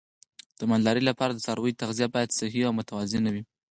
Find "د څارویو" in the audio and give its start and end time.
1.33-1.79